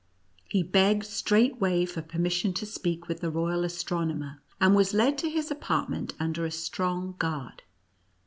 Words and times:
He 0.49 0.63
begged 0.63 1.05
straightway 1.05 1.85
for 1.85 2.01
permission 2.01 2.53
to 2.55 2.65
speak 2.65 3.07
with 3.07 3.19
the 3.19 3.29
royal 3.29 3.63
astronomer, 3.63 4.41
and 4.59 4.75
was 4.75 4.95
led 4.95 5.15
to 5.19 5.29
his 5.29 5.51
apartment 5.51 6.15
under 6.19 6.43
a 6.43 6.49
strong 6.49 7.13
guard. 7.19 7.61